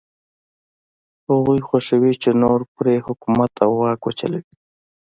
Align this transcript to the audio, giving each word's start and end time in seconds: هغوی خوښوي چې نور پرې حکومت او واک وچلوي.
هغوی 1.29 1.59
خوښوي 1.67 2.13
چې 2.21 2.29
نور 2.41 2.59
پرې 2.75 2.95
حکومت 3.07 3.51
او 3.65 3.71
واک 3.81 4.01
وچلوي. 4.05 4.53